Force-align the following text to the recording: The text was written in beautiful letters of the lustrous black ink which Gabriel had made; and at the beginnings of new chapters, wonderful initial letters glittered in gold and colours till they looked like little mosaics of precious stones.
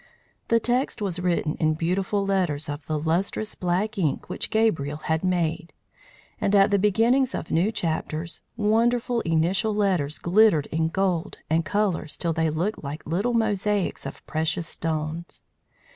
The 0.47 0.59
text 0.59 0.99
was 0.99 1.19
written 1.19 1.53
in 1.57 1.75
beautiful 1.75 2.25
letters 2.25 2.67
of 2.67 2.87
the 2.87 2.97
lustrous 2.97 3.53
black 3.53 3.99
ink 3.99 4.29
which 4.29 4.49
Gabriel 4.49 4.97
had 4.97 5.23
made; 5.23 5.73
and 6.39 6.55
at 6.55 6.71
the 6.71 6.79
beginnings 6.79 7.35
of 7.35 7.51
new 7.51 7.71
chapters, 7.71 8.41
wonderful 8.57 9.21
initial 9.21 9.75
letters 9.75 10.17
glittered 10.17 10.65
in 10.71 10.87
gold 10.89 11.37
and 11.51 11.63
colours 11.63 12.17
till 12.17 12.33
they 12.33 12.49
looked 12.49 12.83
like 12.83 13.05
little 13.05 13.35
mosaics 13.35 14.07
of 14.07 14.25
precious 14.25 14.65
stones. 14.65 15.43